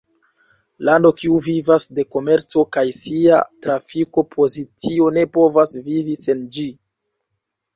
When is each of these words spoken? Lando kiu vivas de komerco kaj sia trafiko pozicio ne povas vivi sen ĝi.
Lando 0.87 1.09
kiu 1.17 1.35
vivas 1.47 1.85
de 1.99 2.05
komerco 2.15 2.63
kaj 2.77 2.85
sia 3.01 3.41
trafiko 3.67 4.25
pozicio 4.33 5.11
ne 5.19 5.27
povas 5.39 5.75
vivi 5.91 6.17
sen 6.25 6.43
ĝi. 6.57 6.67